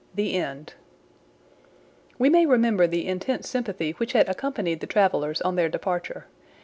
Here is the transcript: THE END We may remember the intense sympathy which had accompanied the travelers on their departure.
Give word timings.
THE 0.15 0.33
END 0.33 0.73
We 2.17 2.27
may 2.27 2.47
remember 2.47 2.87
the 2.87 3.05
intense 3.07 3.47
sympathy 3.47 3.91
which 3.91 4.13
had 4.13 4.27
accompanied 4.27 4.79
the 4.79 4.87
travelers 4.87 5.41
on 5.41 5.57
their 5.57 5.69
departure. 5.69 6.25